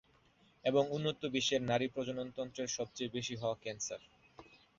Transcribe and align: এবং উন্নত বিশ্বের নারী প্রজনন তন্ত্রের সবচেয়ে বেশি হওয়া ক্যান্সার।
এবং 0.65 0.83
উন্নত 0.91 1.21
বিশ্বের 1.27 1.61
নারী 1.61 1.87
প্রজনন 1.87 2.27
তন্ত্রের 2.37 2.69
সবচেয়ে 2.77 3.13
বেশি 3.13 3.35
হওয়া 3.35 3.57
ক্যান্সার। 3.61 4.01